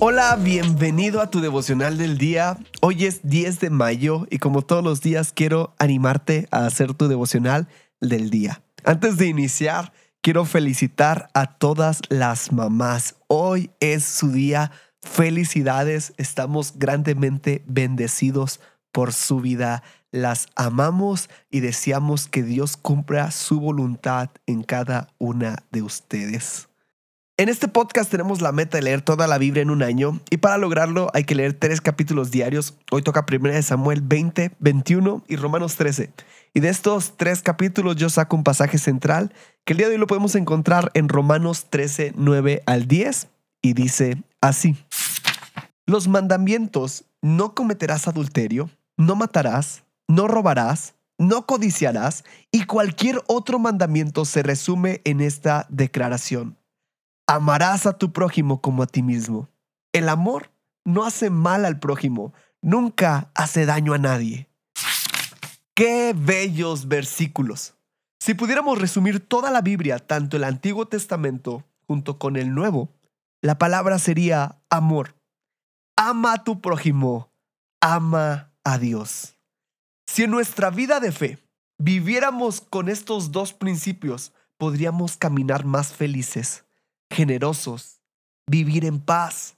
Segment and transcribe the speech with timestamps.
[0.00, 2.58] Hola, bienvenido a tu devocional del día.
[2.82, 7.06] Hoy es 10 de mayo y como todos los días quiero animarte a hacer tu
[7.06, 7.68] devocional
[8.00, 8.62] del día.
[8.84, 13.14] Antes de iniciar, quiero felicitar a todas las mamás.
[13.28, 14.72] Hoy es su día.
[15.00, 19.84] Felicidades, estamos grandemente bendecidos por su vida.
[20.10, 26.68] Las amamos y deseamos que Dios cumpla su voluntad en cada una de ustedes.
[27.36, 30.36] En este podcast tenemos la meta de leer toda la Biblia en un año y
[30.36, 32.78] para lograrlo hay que leer tres capítulos diarios.
[32.92, 36.12] Hoy toca 1 Samuel 20, 21 y Romanos 13.
[36.54, 39.34] Y de estos tres capítulos yo saco un pasaje central
[39.64, 43.26] que el día de hoy lo podemos encontrar en Romanos 13, 9 al 10
[43.62, 44.76] y dice así.
[45.86, 52.22] Los mandamientos, no cometerás adulterio, no matarás, no robarás, no codiciarás
[52.52, 56.58] y cualquier otro mandamiento se resume en esta declaración
[57.26, 59.48] Amarás a tu prójimo como a ti mismo.
[59.92, 60.50] El amor
[60.84, 64.50] no hace mal al prójimo, nunca hace daño a nadie.
[65.74, 67.74] Qué bellos versículos.
[68.20, 72.90] Si pudiéramos resumir toda la Biblia, tanto el Antiguo Testamento junto con el Nuevo,
[73.40, 75.16] la palabra sería amor.
[75.96, 77.30] Ama a tu prójimo,
[77.80, 79.38] ama a Dios.
[80.06, 81.38] Si en nuestra vida de fe
[81.78, 86.64] viviéramos con estos dos principios, podríamos caminar más felices
[87.14, 88.00] generosos,
[88.50, 89.56] vivir en paz.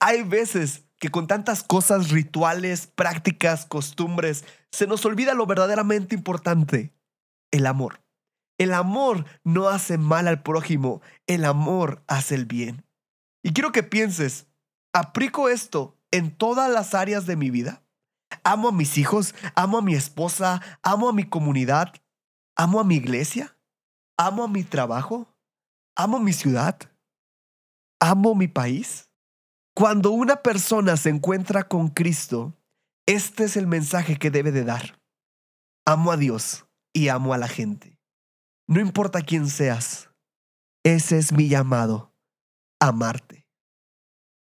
[0.00, 6.92] Hay veces que con tantas cosas rituales, prácticas, costumbres, se nos olvida lo verdaderamente importante,
[7.50, 8.02] el amor.
[8.58, 12.84] El amor no hace mal al prójimo, el amor hace el bien.
[13.42, 14.46] Y quiero que pienses,
[14.92, 17.82] ¿aplico esto en todas las áreas de mi vida?
[18.42, 19.34] ¿Amo a mis hijos?
[19.54, 20.60] ¿Amo a mi esposa?
[20.82, 21.92] ¿Amo a mi comunidad?
[22.56, 23.56] ¿Amo a mi iglesia?
[24.16, 25.33] ¿Amo a mi trabajo?
[25.96, 26.78] Amo mi ciudad,
[28.00, 29.10] amo mi país.
[29.74, 32.56] Cuando una persona se encuentra con Cristo,
[33.06, 35.00] este es el mensaje que debe de dar.
[35.84, 37.98] Amo a Dios y amo a la gente.
[38.68, 40.10] No importa quién seas,
[40.84, 42.14] ese es mi llamado,
[42.80, 43.46] amarte.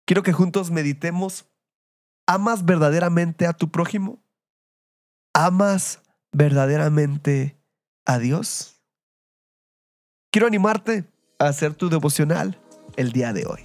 [0.06, 1.50] Quiero que juntos meditemos.
[2.28, 4.24] ¿Amas verdaderamente a tu prójimo?
[5.34, 6.02] ¿Amas
[6.32, 7.60] verdaderamente
[8.06, 8.82] a Dios?
[10.32, 12.58] Quiero animarte hacer tu devocional
[12.96, 13.62] el día de hoy.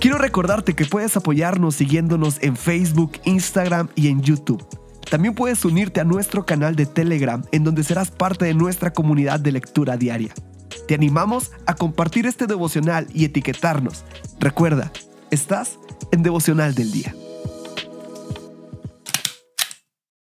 [0.00, 4.64] Quiero recordarte que puedes apoyarnos siguiéndonos en Facebook, Instagram y en YouTube.
[5.10, 9.40] También puedes unirte a nuestro canal de Telegram en donde serás parte de nuestra comunidad
[9.40, 10.32] de lectura diaria.
[10.86, 14.04] Te animamos a compartir este devocional y etiquetarnos.
[14.38, 14.92] Recuerda,
[15.30, 15.78] estás
[16.12, 17.14] en devocional del día.